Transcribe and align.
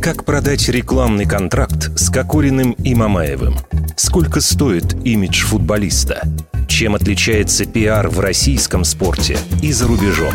Как 0.00 0.24
продать 0.24 0.66
рекламный 0.70 1.26
контракт 1.26 1.90
с 1.94 2.08
Кокориным 2.08 2.72
и 2.72 2.94
Мамаевым? 2.94 3.56
Сколько 3.96 4.40
стоит 4.40 4.94
имидж 5.04 5.44
футболиста? 5.44 6.22
Чем 6.68 6.94
отличается 6.94 7.66
пиар 7.66 8.08
в 8.08 8.18
российском 8.18 8.84
спорте 8.84 9.36
и 9.60 9.72
за 9.72 9.86
рубежом? 9.86 10.32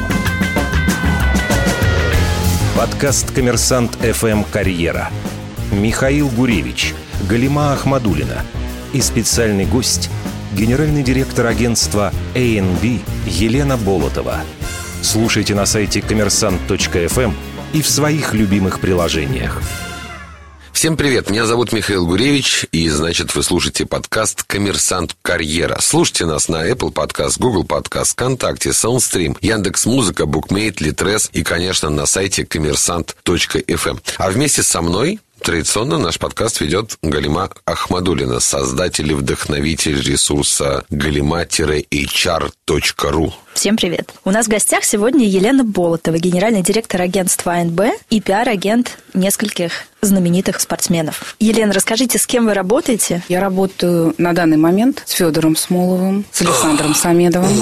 Подкаст 2.78 3.32
«Коммерсант 3.32 3.94
ФМ. 3.94 4.44
Карьера». 4.52 5.10
Михаил 5.72 6.30
Гуревич, 6.30 6.94
Галима 7.28 7.74
Ахмадулина 7.74 8.44
и 8.94 9.02
специальный 9.02 9.66
гость– 9.66 10.12
генеральный 10.54 11.02
директор 11.02 11.48
агентства 11.48 12.14
A&B 12.36 13.00
Елена 13.26 13.78
Болотова. 13.78 14.42
Слушайте 15.02 15.56
на 15.56 15.66
сайте 15.66 16.04
коммерсант.фм 16.04 17.34
и 17.76 17.82
в 17.82 17.90
своих 17.90 18.34
любимых 18.34 18.80
приложениях. 18.80 19.62
Всем 20.72 20.96
привет, 20.96 21.30
меня 21.30 21.46
зовут 21.46 21.74
Михаил 21.74 22.06
Гуревич, 22.08 22.66
и, 22.72 22.88
значит, 22.88 23.36
вы 23.36 23.44
слушаете 23.44 23.86
подкаст 23.86 24.44
«Коммерсант 24.44 25.18
Карьера». 25.22 25.80
Слушайте 25.82 26.26
нас 26.26 26.48
на 26.48 26.70
Apple 26.70 26.94
Podcast, 26.94 27.36
Google 27.38 27.66
Podcast, 27.66 28.14
ВКонтакте, 28.14 28.70
Soundstream, 28.70 29.38
Яндекс 29.42 29.86
Музыка, 29.86 30.26
Букмейт, 30.26 30.80
Литрес 30.80 31.30
и, 31.34 31.44
конечно, 31.44 31.90
на 31.90 32.06
сайте 32.06 32.46
коммерсант.фм. 32.46 34.00
А 34.20 34.30
вместе 34.30 34.64
со 34.64 34.82
мной 34.82 35.20
Традиционно 35.42 35.98
наш 35.98 36.18
подкаст 36.18 36.62
ведет 36.62 36.98
Галима 37.04 37.50
Ахмадулина, 37.66 38.40
создатель 38.40 39.12
и 39.12 39.14
вдохновитель 39.14 40.02
ресурса 40.02 40.86
galima-hr.ru. 40.90 41.84
Всем 43.54 43.78
привет. 43.78 44.14
У 44.26 44.32
нас 44.32 44.48
в 44.48 44.50
гостях 44.50 44.84
сегодня 44.84 45.26
Елена 45.26 45.64
Болотова, 45.64 46.18
генеральный 46.18 46.62
директор 46.62 47.02
агентства 47.02 47.54
АНБ 47.54 47.82
и 48.10 48.20
пиар-агент 48.20 48.98
нескольких 49.14 49.72
знаменитых 50.02 50.60
спортсменов. 50.60 51.36
Елена, 51.40 51.74
расскажите, 51.74 52.20
с 52.20 52.28
кем 52.28 52.46
вы 52.46 52.54
работаете? 52.54 53.24
Я 53.28 53.40
работаю 53.40 54.14
на 54.18 54.34
данный 54.34 54.58
момент 54.58 55.04
с 55.06 55.12
Федором 55.14 55.56
Смоловым, 55.56 56.26
с 56.32 56.42
Александром 56.42 56.94
Самедовым, 56.94 57.54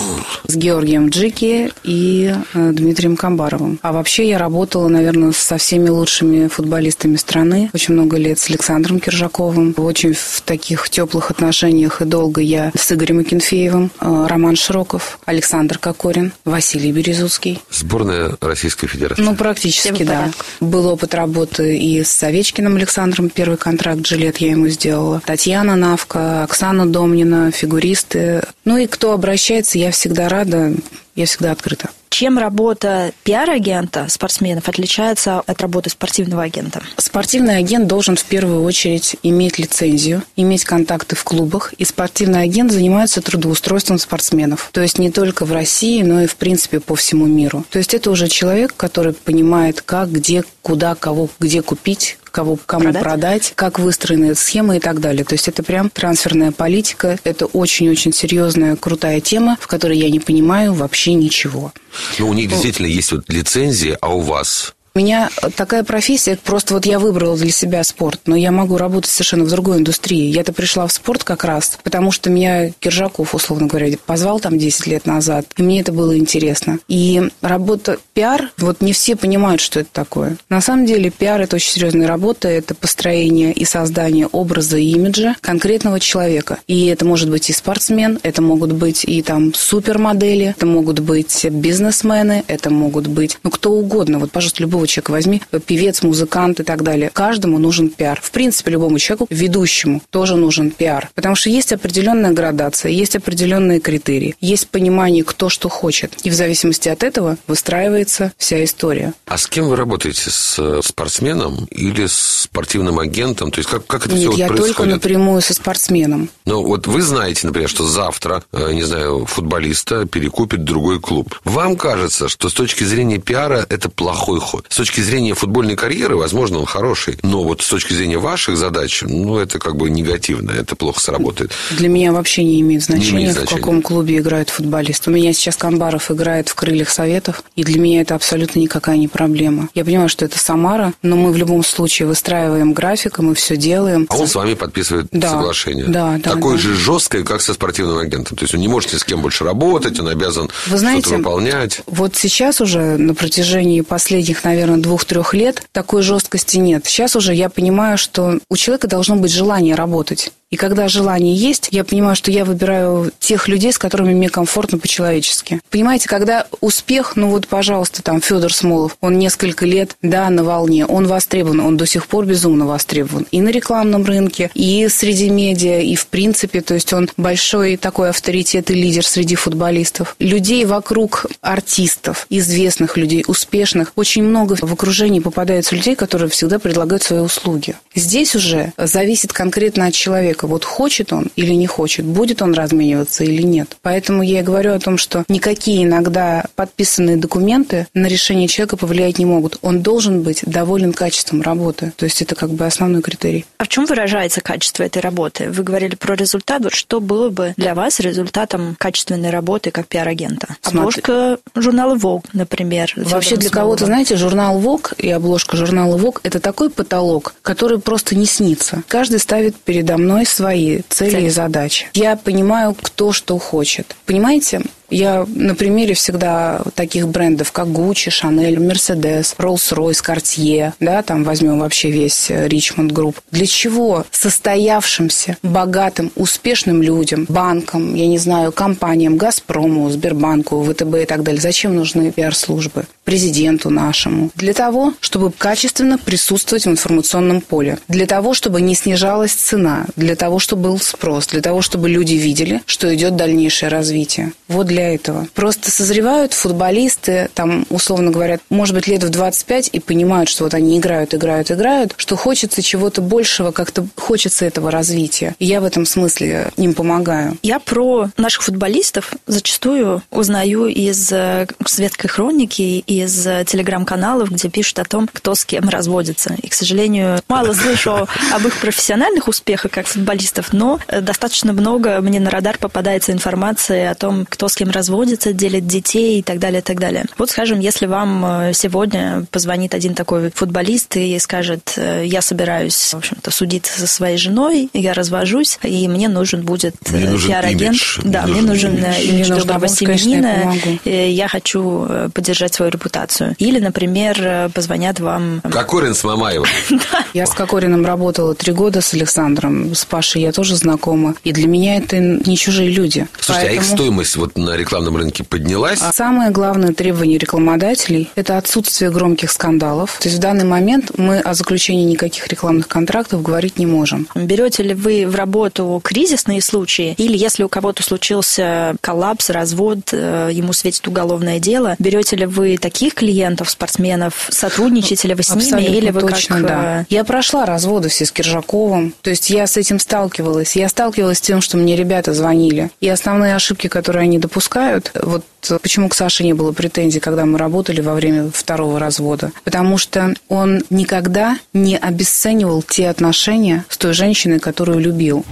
с 0.48 0.56
Георгием 0.56 1.10
Джики 1.10 1.72
и 1.84 2.36
э, 2.54 2.72
Дмитрием 2.74 3.16
Камбаровым. 3.16 3.80
А 3.82 3.94
вообще 3.94 4.28
я 4.28 4.40
работала, 4.40 4.88
наверное, 4.88 5.32
со 5.32 5.58
всеми 5.58 5.90
лучшими 5.90 6.48
футболистами 6.48 7.16
страны. 7.16 7.70
Очень 7.74 7.96
много 7.96 8.18
лет 8.18 8.40
с 8.40 8.50
Александром 8.50 9.00
Киржаковым. 9.00 9.74
Очень 9.78 10.14
в 10.14 10.42
таких 10.46 10.90
теплых 10.90 11.32
отношениях 11.32 12.02
и 12.02 12.06
долго 12.06 12.40
я 12.40 12.72
с 12.78 12.92
Игорем 12.92 13.20
Акинфеевым, 13.20 13.90
э, 14.00 14.26
Роман 14.30 14.56
Широков, 14.56 15.20
Александр 15.26 15.80
Кокорин, 15.80 16.34
Василий 16.46 16.92
Березуцкий. 16.92 17.62
Сборная 17.72 18.38
Российской 18.42 18.88
Федерации. 18.88 19.24
Ну, 19.24 19.36
практически, 19.36 20.04
да. 20.04 20.32
Был 20.60 20.88
опыт 20.88 21.16
работы 21.16 21.78
и 21.78 22.04
с 22.04 22.22
Овечкиным 22.22 22.76
Александром, 22.76 23.30
первый 23.30 23.58
контракт 23.58 24.06
«Жилет» 24.06 24.38
я 24.38 24.52
ему 24.52 24.68
сделала. 24.68 25.22
Татьяна 25.26 25.76
Навка, 25.76 26.44
Оксана 26.44 26.86
Домнина, 26.86 27.52
фигуристы. 27.52 28.44
Ну 28.66 28.78
и 28.78 28.86
кто 28.86 29.14
обращается, 29.14 29.80
я 29.80 29.92
всегда 29.92 30.30
рада, 30.30 30.74
я 31.16 31.26
всегда 31.26 31.52
открыта. 31.52 31.90
Чем 32.14 32.38
работа 32.38 33.12
пиар-агента 33.24 34.06
спортсменов 34.08 34.70
отличается 34.70 35.40
от 35.40 35.62
работы 35.64 35.90
спортивного 35.90 36.44
агента? 36.44 36.84
Спортивный 36.98 37.58
агент 37.58 37.88
должен 37.88 38.18
в 38.18 38.24
первую 38.26 38.64
очередь 38.66 39.16
иметь 39.24 39.58
лицензию, 39.58 40.22
иметь 40.36 40.64
контакты 40.64 41.16
в 41.16 41.24
клубах, 41.24 41.74
и 41.74 41.86
спортивный 41.86 42.44
агент 42.44 42.72
занимается 42.72 43.24
трудоустройством 43.24 43.98
спортсменов. 43.98 44.70
То 44.74 44.82
есть 44.82 45.00
не 45.00 45.10
только 45.10 45.44
в 45.46 45.52
России, 45.54 46.04
но 46.04 46.22
и 46.22 46.28
в 46.28 46.36
принципе 46.36 46.80
по 46.80 46.96
всему 46.96 47.26
миру. 47.26 47.66
То 47.72 47.80
есть 47.80 47.96
это 47.96 48.12
уже 48.12 48.28
человек, 48.28 48.76
который 48.78 49.14
понимает, 49.14 49.82
как, 49.82 50.12
где, 50.12 50.44
куда, 50.62 50.94
кого, 50.94 51.30
где 51.40 51.64
купить, 51.64 52.20
кого 52.34 52.58
кому 52.66 52.86
продать? 52.86 53.04
продать, 53.04 53.54
как 53.56 53.80
выстроены 53.80 54.34
схемы 54.34 54.78
и 54.78 54.80
так 54.80 55.00
далее. 55.00 55.24
То 55.24 55.36
есть 55.36 55.48
это 55.48 55.62
прям 55.62 55.92
трансферная 55.92 56.52
политика. 56.52 57.20
Это 57.24 57.46
очень-очень 57.46 58.12
серьезная, 58.12 58.76
крутая 58.76 59.22
тема, 59.22 59.56
в 59.62 59.68
которой 59.68 60.00
я 60.00 60.10
не 60.10 60.20
понимаю 60.20 60.74
вообще 60.74 61.14
ничего. 61.14 61.72
Ну, 62.18 62.28
у 62.28 62.34
них 62.34 62.50
действительно 62.50 62.88
есть 62.88 63.12
вот 63.12 63.30
лицензии, 63.30 63.96
а 64.02 64.16
у 64.16 64.20
вас? 64.20 64.74
У 64.96 65.00
меня 65.00 65.32
такая 65.56 65.84
профессия, 65.84 66.38
просто 66.38 66.76
вот 66.76 66.86
я 66.86 67.00
выбрала 67.00 67.36
для 67.36 67.50
себя 67.50 67.84
спорт, 67.84 68.22
но 68.28 68.36
я 68.36 68.52
могу 68.52 68.78
работать 68.78 69.10
совершенно 69.10 69.44
в 69.44 69.50
другой 69.50 69.80
индустрии. 69.80 70.30
Я-то 70.30 70.54
пришла 70.54 70.86
в 70.86 70.92
спорт 70.92 71.24
как 71.24 71.44
раз, 71.44 71.80
потому 71.84 72.12
что 72.12 72.30
меня 72.30 72.70
Киржаков, 72.80 73.34
условно 73.34 73.66
говоря, 73.66 73.98
позвал 74.06 74.40
там 74.40 74.60
10 74.60 74.86
лет 74.86 75.08
назад, 75.08 75.48
и 75.58 75.64
мне 75.64 75.82
это 75.82 75.92
было 75.92 76.16
интересно. 76.16 76.78
И 76.88 77.28
работа 77.42 77.98
пиар, 78.14 78.52
вот 78.60 78.82
не 78.82 78.94
все 78.94 79.16
понимают, 79.16 79.62
что 79.62 79.80
это 79.80 79.90
такое. 79.92 80.38
На 80.50 80.62
самом 80.62 80.86
деле 80.86 81.10
пиар– 81.10 81.42
это 81.42 81.56
очень 81.56 81.72
серьезная 81.72 82.08
работа, 82.08 82.48
это 82.48 82.76
построение 82.76 83.52
и 83.52 83.66
создание 83.66 84.28
образа 84.28 84.78
и 84.78 84.92
имиджа 84.92 85.36
конкретного 85.42 86.00
человека. 86.00 86.60
И 86.68 86.86
это 86.86 87.04
может 87.04 87.32
быть 87.32 87.50
и 87.50 87.54
спортсмен, 87.54 88.20
это 88.22 88.44
могут 88.44 88.74
быть 88.74 89.06
и 89.06 89.24
там 89.24 89.56
супермодели, 89.56 90.54
это 90.56 90.68
могут 90.68 91.00
быть 91.00 91.46
бизнесмены, 91.50 92.44
это 92.46 92.70
могут 92.70 93.08
быть, 93.08 93.40
ну, 93.42 93.50
кто 93.50 93.72
угодно. 93.72 94.20
Вот, 94.20 94.30
пожалуйста, 94.32 94.62
любого 94.62 94.83
человека 94.88 95.12
возьми, 95.12 95.42
певец, 95.66 96.02
музыкант 96.02 96.60
и 96.60 96.64
так 96.64 96.84
далее. 96.84 97.10
Каждому 97.14 97.58
нужен 97.60 97.90
пиар. 97.90 98.20
В 98.22 98.32
принципе, 98.32 98.72
любому 98.72 99.00
человеку, 99.00 99.28
ведущему, 99.30 100.02
тоже 100.10 100.36
нужен 100.36 100.72
пиар. 100.72 101.10
Потому 101.16 101.36
что 101.36 101.50
есть 101.50 101.74
определенная 101.74 102.32
градация, 102.32 102.92
есть 102.92 103.16
определенные 103.16 103.80
критерии, 103.80 104.36
есть 104.42 104.70
понимание, 104.70 105.24
кто 105.24 105.50
что 105.50 105.70
хочет. 105.70 106.14
И 106.24 106.30
в 106.30 106.34
зависимости 106.34 106.90
от 106.90 107.04
этого 107.04 107.38
выстраивается 107.48 108.34
вся 108.38 108.64
история. 108.64 109.14
А 109.26 109.38
с 109.38 109.48
кем 109.48 109.68
вы 109.68 109.76
работаете? 109.76 110.30
С 110.30 110.58
э, 110.60 110.82
спортсменом 110.84 111.66
или 111.72 112.08
с 112.08 112.44
спортивным 112.44 113.00
агентом? 113.00 113.52
То 113.52 113.60
есть 113.60 113.70
как, 113.70 113.86
как 113.88 114.06
это 114.06 114.16
Нет, 114.16 114.32
все 114.32 114.40
я 114.40 114.48
происходит? 114.48 114.76
только 114.78 114.90
напрямую 114.90 115.42
со 115.42 115.54
спортсменом. 115.54 116.30
Ну, 116.46 116.64
вот 116.64 116.88
вы 116.88 117.02
знаете, 117.02 117.48
например, 117.48 117.70
что 117.70 117.86
завтра, 117.88 118.44
э, 118.52 118.74
не 118.74 118.84
знаю, 118.84 119.26
футболиста 119.26 120.06
перекупит 120.06 120.64
другой 120.64 121.00
клуб. 121.00 121.40
Вам 121.44 121.76
кажется, 121.76 122.30
что 122.30 122.50
с 122.50 122.54
точки 122.54 122.84
зрения 122.84 123.18
пиара 123.18 123.66
это 123.70 123.90
плохой 123.90 124.40
ход. 124.40 124.66
С 124.74 124.76
точки 124.76 125.02
зрения 125.02 125.36
футбольной 125.36 125.76
карьеры, 125.76 126.16
возможно, 126.18 126.58
он 126.58 126.66
хороший. 126.66 127.20
Но 127.22 127.44
вот 127.44 127.62
с 127.62 127.68
точки 127.70 127.94
зрения 127.94 128.18
ваших 128.18 128.58
задач, 128.58 129.04
ну, 129.04 129.38
это 129.38 129.60
как 129.60 129.76
бы 129.76 129.88
негативно, 129.88 130.50
это 130.50 130.76
плохо 130.76 131.00
сработает. 131.00 131.52
Для 131.78 131.90
меня 131.90 132.12
вообще 132.12 132.44
не 132.44 132.60
имеет 132.62 132.82
значения, 132.82 133.12
не 133.12 133.18
имеет 133.18 133.36
в 133.36 133.38
значения. 133.42 133.60
каком 133.60 133.84
клубе 133.84 134.18
играет 134.18 134.50
футболист. 134.50 135.08
У 135.08 135.12
меня 135.12 135.32
сейчас 135.34 135.58
Камбаров 135.58 136.10
играет 136.10 136.50
в 136.50 136.56
«Крыльях 136.56 136.90
Советов», 136.90 137.44
и 137.56 137.64
для 137.64 137.80
меня 137.80 138.02
это 138.02 138.16
абсолютно 138.16 138.58
никакая 138.58 138.98
не 138.98 139.08
проблема. 139.08 139.70
Я 139.76 139.86
понимаю, 139.86 140.10
что 140.10 140.26
это 140.26 140.40
Самара, 140.40 140.94
но 141.04 141.18
мы 141.18 141.32
в 141.32 141.38
любом 141.38 141.64
случае 141.64 142.08
выстраиваем 142.08 142.74
график, 142.74 143.20
и 143.20 143.22
мы 143.22 143.36
все 143.36 143.56
делаем. 143.56 144.08
А 144.10 144.18
он 144.18 144.28
с 144.28 144.34
вами 144.34 144.56
подписывает 144.56 145.06
Да. 145.12 145.30
соглашение. 145.30 145.86
Да, 145.86 146.18
да, 146.18 146.32
Такое 146.32 146.56
да. 146.56 146.62
же 146.64 146.74
жесткое, 146.74 147.24
как 147.24 147.42
со 147.42 147.54
спортивным 147.54 148.00
агентом. 148.00 148.36
То 148.36 148.44
есть 148.44 148.56
он 148.56 148.60
не 148.62 148.68
может 148.68 148.92
ни 148.92 148.98
с 148.98 149.04
кем 149.04 149.22
больше 149.22 149.44
работать, 149.44 150.00
он 150.00 150.08
обязан 150.08 150.50
Вы 150.66 150.80
знаете, 150.80 151.02
что-то 151.02 151.18
выполнять. 151.18 151.82
Вот 151.86 152.16
сейчас 152.16 152.60
уже 152.60 152.98
на 152.98 153.14
протяжении 153.14 153.82
последних, 153.82 154.44
наверное, 154.44 154.63
двух-трех 154.68 155.34
лет 155.34 155.64
такой 155.72 156.02
жесткости 156.02 156.58
нет. 156.58 156.86
Сейчас 156.86 157.16
уже 157.16 157.34
я 157.34 157.50
понимаю, 157.50 157.98
что 157.98 158.40
у 158.50 158.58
человека 158.58 158.88
должно 158.88 159.16
быть 159.16 159.32
желание 159.32 159.76
работать. 159.76 160.32
И 160.54 160.56
когда 160.56 160.88
желание 160.88 161.36
есть, 161.36 161.70
я 161.72 161.84
понимаю, 161.84 162.16
что 162.16 162.30
я 162.30 162.46
выбираю 162.46 163.12
тех 163.18 163.48
людей, 163.48 163.74
с 163.74 163.80
которыми 163.80 164.14
мне 164.14 164.30
комфортно 164.30 164.78
по-человечески. 164.78 165.60
Понимаете, 165.72 166.08
когда 166.08 166.46
успех, 166.62 167.16
ну 167.16 167.30
вот, 167.30 167.48
пожалуйста, 167.48 168.04
там 168.04 168.22
Федор 168.22 168.54
Смолов, 168.54 168.96
он 169.02 169.18
несколько 169.18 169.66
лет, 169.66 169.98
да, 170.04 170.30
на 170.30 170.44
волне, 170.44 170.86
он 170.86 171.08
востребован, 171.08 171.60
он 171.60 171.76
до 171.76 171.88
сих 171.88 172.06
пор 172.06 172.28
безумно 172.28 172.68
востребован. 172.68 173.26
И 173.32 173.42
на 173.42 173.50
рекламном 173.50 174.06
рынке, 174.06 174.52
и 174.54 174.88
среди 174.90 175.32
медиа, 175.32 175.80
и 175.80 175.96
в 175.96 176.06
принципе, 176.06 176.62
то 176.62 176.76
есть 176.76 176.94
он 176.94 177.10
большой 177.18 177.76
такой 177.76 178.10
авторитет 178.10 178.70
и 178.70 178.76
лидер 178.76 179.04
среди 179.04 179.34
футболистов. 179.34 180.16
Людей 180.20 180.66
вокруг 180.66 181.26
артистов, 181.42 182.28
известных 182.30 182.96
людей, 182.96 183.24
успешных, 183.26 183.92
очень 183.96 184.22
много 184.22 184.56
в 184.62 184.72
окружении 184.72 185.20
попадается 185.20 185.76
людей, 185.76 185.96
которые 185.96 186.30
всегда 186.30 186.60
предлагают 186.60 187.02
свои 187.02 187.22
услуги. 187.22 187.74
Здесь 187.96 188.36
уже 188.36 188.72
зависит 188.78 189.34
конкретно 189.34 189.88
от 189.88 189.96
человека, 189.96 190.43
вот 190.48 190.66
хочет 190.66 191.14
он 191.14 191.30
или 191.36 191.54
не 191.54 191.68
хочет, 191.68 192.06
будет 192.06 192.42
он 192.42 192.54
размениваться 192.54 193.24
или 193.24 193.42
нет. 193.42 193.78
Поэтому 193.82 194.24
я 194.24 194.40
и 194.40 194.44
говорю 194.44 194.74
о 194.74 194.80
том, 194.80 194.98
что 194.98 195.24
никакие 195.28 195.84
иногда 195.84 196.46
подписанные 196.56 197.18
документы 197.18 197.88
на 197.94 198.08
решение 198.08 198.48
человека 198.48 198.78
повлиять 198.78 199.20
не 199.20 199.26
могут. 199.26 199.58
Он 199.62 199.82
должен 199.82 200.22
быть 200.22 200.42
доволен 200.46 200.94
качеством 200.94 201.42
работы. 201.42 201.94
То 201.96 202.06
есть 202.06 202.22
это 202.22 202.36
как 202.36 202.50
бы 202.52 202.66
основной 202.66 203.02
критерий. 203.02 203.46
А 203.58 203.66
в 203.66 203.68
чем 203.68 203.86
выражается 203.86 204.42
качество 204.42 204.84
этой 204.84 205.02
работы? 205.02 205.50
Вы 205.50 205.64
говорили 205.64 205.96
про 205.96 206.16
результат. 206.16 206.64
Вот 206.64 206.74
что 206.74 207.00
было 207.00 207.30
бы 207.30 207.54
для 207.58 207.76
вас 207.76 208.00
результатом 208.00 208.76
качественной 208.78 209.30
работы 209.30 209.72
как 209.72 209.88
пиар-агента? 209.88 210.56
Обложка 210.64 211.38
журнала 211.56 211.96
Vogue, 211.96 212.26
например. 212.34 212.94
Вообще 212.96 213.38
для 213.38 213.50
кого-то, 213.50 213.86
знаете, 213.86 214.16
журнал 214.16 214.60
Vogue 214.60 214.94
и 214.98 215.10
обложка 215.10 215.58
журнала 215.58 215.98
Vogue– 215.98 216.20
это 216.24 216.40
такой 216.40 216.70
потолок, 216.70 217.36
который 217.42 217.80
просто 217.80 218.16
не 218.16 218.26
снится. 218.26 218.84
Каждый 218.88 219.20
ставит 219.20 219.56
передо 219.56 219.98
мной 219.98 220.26
свои 220.34 220.82
цели 220.90 221.12
Цели. 221.12 221.26
и 221.26 221.30
задачи. 221.30 221.86
Я 221.94 222.16
понимаю, 222.16 222.76
кто 222.80 223.12
что 223.12 223.38
хочет. 223.38 223.96
Понимаете, 224.06 224.62
Я 224.94 225.26
на 225.28 225.56
примере 225.56 225.96
всегда 225.96 226.62
таких 226.76 227.08
брендов, 227.08 227.52
как 227.52 227.68
Gucci, 227.68 228.10
Chanel, 228.10 228.58
Mercedes, 228.58 229.36
Rolls-Royce, 229.38 230.04
Cartier, 230.06 230.74
да, 230.80 231.02
там 231.02 231.24
возьмем 231.24 231.60
вообще 231.60 231.90
весь 231.90 232.30
Richmond 232.30 232.90
Group. 232.90 233.16
Для 233.32 233.48
чего 233.48 234.06
состоявшимся, 234.12 235.38
богатым, 235.42 236.12
успешным 236.16 236.84
людям, 236.84 237.26
банкам, 237.28 237.96
я 237.96 238.06
не 238.06 238.20
знаю, 238.20 238.52
компаниям, 238.52 239.18
Газпрому, 239.18 239.90
Сбербанку, 239.90 240.64
ВТБ 240.64 240.96
и 241.02 241.06
так 241.06 241.24
далее, 241.24 241.42
зачем 241.42 241.76
нужны 241.76 242.12
пиар-службы? 242.12 242.86
Президенту 243.04 243.72
нашему. 243.72 244.30
Для 244.36 244.54
того, 244.54 244.94
чтобы 245.00 245.32
качественно 245.32 245.98
присутствовать 245.98 246.66
в 246.66 246.70
информационном 246.70 247.42
поле. 247.42 247.80
Для 247.88 248.06
того, 248.06 248.36
чтобы 248.36 248.62
не 248.62 248.76
снижалась 248.76 249.34
цена. 249.34 249.88
Для 249.96 250.16
того, 250.16 250.38
чтобы 250.38 250.64
был 250.70 250.80
спрос. 250.80 251.28
Для 251.28 251.42
того, 251.42 251.64
чтобы 251.64 251.90
люди 251.90 252.14
видели, 252.14 252.62
что 252.68 252.94
идет 252.94 253.16
дальнейшее 253.16 253.70
развитие. 253.70 254.34
Вот 254.48 254.68
для 254.68 254.83
этого. 254.84 255.28
Просто 255.34 255.72
созревают 255.72 256.34
футболисты, 256.34 257.30
там, 257.34 257.66
условно 257.70 258.12
говоря, 258.12 258.40
может 258.50 258.76
быть, 258.76 258.88
лет 258.88 259.04
в 259.04 259.10
25 259.10 259.70
и 259.74 259.80
понимают, 259.80 260.30
что 260.30 260.44
вот 260.44 260.54
они 260.54 260.78
играют, 260.78 261.14
играют, 261.14 261.52
играют, 261.52 261.94
что 261.98 262.16
хочется 262.16 262.62
чего-то 262.62 263.02
большего, 263.02 263.52
как-то 263.52 263.86
хочется 263.96 264.46
этого 264.46 264.72
развития. 264.72 265.36
И 265.40 265.46
я 265.46 265.62
в 265.62 265.66
этом 265.66 265.86
смысле 265.86 266.52
им 266.58 266.74
помогаю. 266.74 267.38
Я 267.42 267.60
про 267.60 268.10
наших 268.18 268.44
футболистов 268.44 269.14
зачастую 269.28 270.02
узнаю 270.12 270.68
из 270.68 271.12
э, 271.12 271.48
светской 271.66 272.08
хроники, 272.08 272.84
из 272.86 273.26
э, 273.26 273.44
телеграм-каналов, 273.46 274.32
где 274.32 274.50
пишут 274.50 274.80
о 274.80 274.86
том, 274.86 275.10
кто 275.12 275.36
с 275.36 275.46
кем 275.46 275.70
разводится. 275.70 276.36
И, 276.42 276.48
к 276.50 276.54
сожалению, 276.54 277.20
мало 277.28 277.54
слышу 277.54 278.08
об 278.32 278.48
их 278.48 278.58
профессиональных 278.58 279.28
успехах 279.28 279.72
как 279.72 279.88
футболистов, 279.88 280.54
но 280.54 280.80
э, 280.88 281.02
достаточно 281.02 281.54
много 281.54 282.00
мне 282.02 282.20
на 282.20 282.30
радар 282.30 282.58
попадается 282.58 283.12
информации 283.12 283.86
о 283.86 283.96
том, 283.96 284.26
кто 284.28 284.48
с 284.48 284.56
кем 284.56 284.63
разводится, 284.72 285.34
делит 285.34 285.68
детей 285.68 286.20
и 286.20 286.24
так 286.24 286.40
далее, 286.40 286.60
и 286.60 286.64
так 286.64 286.80
далее. 286.80 287.06
Вот, 287.18 287.30
скажем, 287.30 287.60
если 287.60 287.86
вам 287.86 288.54
сегодня 288.54 289.26
позвонит 289.32 289.74
один 289.74 289.94
такой 289.96 290.32
футболист 290.32 290.96
и 290.98 291.18
скажет, 291.20 291.78
я 291.78 292.22
собираюсь, 292.22 292.94
в 292.94 292.98
общем-то, 292.98 293.32
судиться 293.32 293.80
со 293.80 293.88
своей 293.88 294.18
женой, 294.18 294.70
я 294.74 294.94
развожусь, 294.94 295.60
и 295.64 295.88
мне 295.88 296.10
нужен 296.10 296.42
будет 296.42 296.76
пиар-агент. 296.80 297.78
Да, 298.04 298.26
мне 298.28 298.42
нужен 298.42 298.76
имидж 298.76 299.30
доброго 299.30 299.68
семьянина. 299.68 300.54
Я 300.86 301.28
хочу 301.28 301.88
поддержать 302.14 302.54
свою 302.54 302.72
репутацию. 302.72 303.36
Или, 303.40 303.60
например, 303.60 304.50
позвонят 304.54 305.00
вам... 305.00 305.42
Кокорин 305.42 305.96
с 305.96 306.04
Мамаевым. 306.04 306.48
Я 307.14 307.26
с 307.26 307.34
Кокориным 307.34 307.86
работала 307.86 308.36
три 308.36 308.54
года 308.54 308.82
с 308.82 308.94
Александром. 308.94 309.76
С 309.76 309.86
Пашей 309.86 310.22
я 310.22 310.32
тоже 310.32 310.56
знакома. 310.56 311.16
И 311.24 311.32
для 311.32 311.48
меня 311.48 311.78
это 311.78 312.00
не 312.00 312.38
чужие 312.38 312.70
люди. 312.70 313.08
Слушайте, 313.20 313.50
а 313.50 313.54
их 313.54 313.64
стоимость 313.64 314.16
вот 314.16 314.38
на 314.38 314.53
рекламном 314.56 314.98
рынке 314.98 315.24
поднялась? 315.24 315.80
А 315.82 315.92
самое 315.92 316.32
главное 316.32 316.74
требование 316.74 317.18
рекламодателей– 317.18 318.10
это 318.16 318.38
отсутствие 318.38 318.92
громких 318.92 319.32
скандалов. 319.32 319.98
То 320.00 320.08
есть 320.08 320.18
в 320.18 320.22
данный 320.22 320.46
момент 320.46 320.92
мы 320.98 321.20
о 321.20 321.34
заключении 321.34 321.86
никаких 321.86 322.28
рекламных 322.28 322.68
контрактов 322.68 323.22
говорить 323.22 323.58
не 323.58 323.66
можем. 323.66 324.08
Берете 324.16 324.64
ли 324.64 324.74
вы 324.74 325.06
в 325.08 325.16
работу 325.16 325.80
кризисные 325.84 326.42
случаи, 326.42 326.96
или 326.98 327.18
если 327.18 327.44
у 327.44 327.50
кого-то 327.50 327.84
случился 327.84 328.76
коллапс, 328.82 329.30
развод, 329.30 329.80
э, 329.92 330.30
ему 330.32 330.54
светит 330.54 330.88
уголовное 330.88 331.40
дело, 331.40 331.76
берете 331.80 332.16
ли 332.16 332.26
вы 332.26 332.58
таких 332.58 332.94
клиентов, 332.96 333.50
спортсменов, 333.50 334.28
сотрудничаете 334.30 335.08
ли 335.08 335.14
вы 335.14 335.24
с 335.24 335.30
Абсолютно 335.30 335.58
ними, 335.58 335.78
или 335.78 335.92
вы 335.92 336.02
точно, 336.02 336.36
как... 336.38 336.48
да. 336.48 336.82
Э, 336.82 336.86
я 336.90 337.04
прошла 337.04 337.46
разводы 337.46 337.90
все 337.90 338.06
с 338.06 338.12
Киржаковым, 338.12 338.94
то 339.02 339.10
есть 339.10 339.30
я 339.30 339.48
с 339.48 339.58
этим 339.58 339.80
сталкивалась. 339.80 340.56
Я 340.56 340.70
сталкивалась 340.70 341.18
с 341.18 341.22
тем, 341.22 341.42
что 341.42 341.58
мне 341.58 341.76
ребята 341.76 342.14
звонили. 342.14 342.70
И 342.82 342.90
основные 342.90 343.36
ошибки, 343.36 343.68
которые 343.68 344.04
они 344.04 344.20
допускают, 344.44 344.92
вот 345.02 345.24
почему 345.62 345.90
к 345.90 345.96
Саше 345.96 346.24
не 346.24 346.34
было 346.34 346.52
претензий, 346.52 347.00
когда 347.00 347.26
мы 347.26 347.38
работали 347.38 347.82
во 347.82 347.94
время 347.94 348.30
второго 348.34 348.80
развода. 348.80 349.32
Потому 349.44 349.78
что 349.78 350.14
он 350.28 350.64
никогда 350.70 351.38
не 351.54 351.78
обесценивал 351.78 352.62
те 352.62 352.90
отношения 352.90 353.66
с 353.70 353.78
той 353.78 353.94
женщиной, 353.94 354.40
которую 354.40 354.80
любил. 354.80 355.26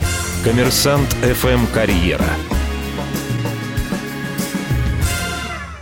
Коммерсант 0.44 1.10
ФМ 1.22 1.68
«Карьера». 1.74 2.26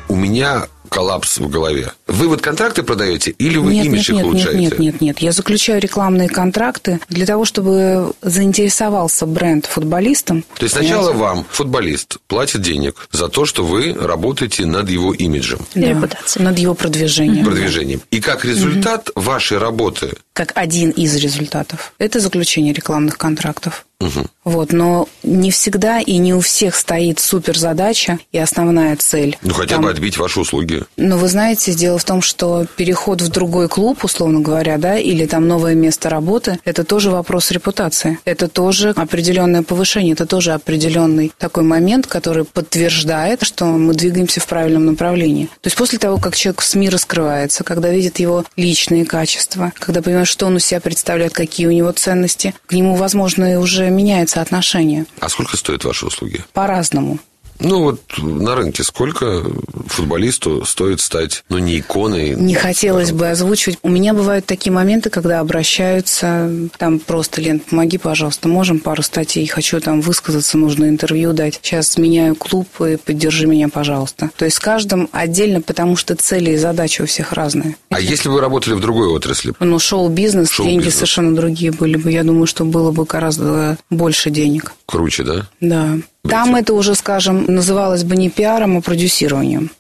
У 0.08 0.16
меня 0.16 0.66
коллапс 0.90 1.38
в 1.38 1.50
голове. 1.50 1.94
Вы 2.08 2.28
вот 2.28 2.42
контракты 2.42 2.84
продаете 2.84 3.32
или 3.32 3.58
вы 3.58 3.74
нет, 3.74 3.86
имидж 3.86 3.98
нет, 3.98 4.10
их 4.10 4.16
нет, 4.16 4.26
улучшаете? 4.26 4.60
Нет, 4.60 4.80
нет, 4.80 5.02
нет. 5.02 5.20
Я 5.20 5.32
заключаю 5.32 5.82
рекламные 5.82 6.30
контракты 6.30 7.00
для 7.10 7.26
того, 7.26 7.46
чтобы 7.46 8.14
заинтересовался 8.22 9.26
бренд 9.26 9.66
футболистом. 9.66 10.44
То 10.58 10.64
есть 10.64 10.76
сначала 10.76 11.14
вам, 11.14 11.46
футболист, 11.50 12.18
платит 12.28 12.62
денег 12.62 13.08
за 13.12 13.30
то, 13.30 13.46
что 13.46 13.64
вы 13.64 13.94
работаете 13.94 14.66
над 14.66 14.90
его 14.90 15.14
имиджем. 15.14 15.60
И 15.74 15.82
репутацией. 15.82 16.44
Над 16.44 16.58
его 16.58 16.74
продвижением. 16.74 17.46
Продвижением. 17.46 18.02
И 18.12 18.20
как 18.22 18.46
результат 18.46 19.10
вашей 19.16 19.58
работы 19.58 20.14
Как 20.40 20.54
один 20.56 20.92
из 20.92 21.18
результатов. 21.18 21.92
Это 21.98 22.22
заключение 22.22 22.72
рекламных 22.72 23.18
контрактов. 23.18 23.86
Мгм. 24.02 24.28
Вот, 24.46 24.72
но 24.72 25.10
не 25.24 25.52
всегда 25.52 26.00
и 26.00 26.16
не 26.16 26.34
у 26.34 26.40
всех 26.40 26.74
стоит 26.76 27.20
суперзадача 27.20 28.20
и 28.32 28.38
основная 28.38 28.96
цель. 28.96 29.38
Ну, 29.42 29.54
хотя 29.54 29.76
Там- 29.76 29.84
бы 29.84 29.90
отбить 29.90 30.18
ваши 30.18 30.40
услуги. 30.40 30.84
Но 30.96 31.18
вы 31.18 31.28
знаете, 31.28 31.74
дело 31.74 32.00
в 32.00 32.06
том, 32.06 32.22
что 32.22 32.66
переход 32.78 33.22
в 33.22 33.28
другой 33.28 33.68
клуб, 33.68 34.06
условно 34.06 34.40
говоря, 34.40 34.78
да, 34.78 34.98
или 34.98 35.26
там 35.26 35.50
новое 35.50 35.76
место 35.76 36.10
работы, 36.10 36.60
это 36.64 36.86
тоже 36.86 37.12
вопрос 37.12 37.52
репутации. 37.52 38.20
Это 38.24 38.48
тоже 38.48 38.92
определенное 38.92 39.64
повышение, 39.64 40.14
это 40.14 40.26
тоже 40.26 40.54
определенный 40.54 41.34
такой 41.38 41.64
момент, 41.64 42.08
который 42.08 42.46
подтверждает, 42.46 43.44
что 43.44 43.66
мы 43.66 43.94
двигаемся 43.94 44.40
в 44.40 44.48
правильном 44.48 44.86
направлении. 44.86 45.48
То 45.60 45.68
есть 45.68 45.76
после 45.76 46.00
того, 46.00 46.18
как 46.20 46.38
человек 46.38 46.62
в 46.62 46.66
СМИ 46.66 46.88
раскрывается, 46.88 47.66
когда 47.66 47.90
видит 47.90 48.20
его 48.20 48.46
личные 48.56 49.06
качества, 49.06 49.74
когда 49.78 50.02
понимает, 50.02 50.29
что 50.30 50.46
он 50.46 50.56
у 50.56 50.60
себя 50.60 50.80
представляет, 50.80 51.34
какие 51.34 51.68
у 51.68 51.72
него 51.72 51.92
ценности, 51.92 52.54
к 52.68 52.74
нему, 52.74 52.96
возможно, 52.96 53.54
и 53.54 53.56
уже 53.56 53.90
меняется 53.90 54.42
отношение 54.42 55.06
А 55.20 55.28
сколько 55.30 55.58
стоят 55.58 55.84
ваши 55.84 56.06
услуги? 56.06 56.44
по-разному. 56.54 57.20
Ну, 57.60 57.84
вот 57.84 58.02
на 58.18 58.56
рынке 58.56 58.84
сколько 58.84 59.44
футболисту 59.88 60.64
стоит 60.66 61.02
стать, 61.02 61.44
ну, 61.50 61.58
не 61.58 61.80
иконой? 61.80 62.36
Не 62.36 62.54
хотелось 62.56 63.12
бы 63.12 63.28
озвучивать. 63.30 63.80
У 63.84 63.90
меня 63.90 64.14
бывают 64.14 64.46
такие 64.46 64.72
моменты, 64.72 65.10
когда 65.10 65.40
обращаются, 65.40 66.50
там 66.78 67.00
просто, 67.00 67.42
Лен, 67.42 67.60
помоги, 67.60 67.98
пожалуйста, 67.98 68.48
можем 68.48 68.80
пару 68.80 69.02
статей, 69.04 69.46
хочу 69.48 69.80
там 69.80 70.02
высказаться, 70.02 70.58
нужно 70.58 70.88
интервью 70.90 71.34
дать. 71.34 71.60
Сейчас 71.62 71.98
меняю 71.98 72.36
клуб 72.36 72.68
и 72.82 72.98
поддержи 72.98 73.46
меня, 73.48 73.70
пожалуйста. 73.70 74.30
То 74.38 74.46
есть 74.46 74.58
с 74.58 74.60
каждым 74.60 75.10
отдельно, 75.12 75.62
потому 75.62 75.96
что 75.96 76.16
цели 76.16 76.52
и 76.52 76.58
задачи 76.58 77.02
у 77.02 77.06
всех 77.06 77.34
разные. 77.34 77.76
А 77.90 78.00
если 78.00 78.30
бы 78.30 78.36
вы 78.36 78.42
работали 78.42 78.74
в 78.74 78.80
другой 78.80 79.08
отрасли? 79.08 79.54
Ну, 79.60 79.80
шоу-бизнес, 79.80 80.50
Шоу-бизнес. 80.50 80.84
деньги 80.84 80.94
совершенно 80.94 81.36
другие 81.36 81.72
были 81.72 81.98
бы. 81.98 82.12
Я 82.12 82.24
думаю, 82.24 82.48
что 82.48 82.66
было 82.66 82.92
бы 82.92 83.06
гораздо 83.06 83.78
больше 83.90 84.30
денег. 84.30 84.74
Круче, 84.86 85.24
да? 85.24 85.48
Да. 85.62 85.98
Там 86.28 86.56
это 86.56 86.74
уже, 86.74 86.96
скажем, 86.96 87.46
называлось 87.46 88.04
бы 88.04 88.16
не 88.16 88.30
пиаром, 88.30 88.78
а 88.78 88.82
продюсированием. 88.82 89.72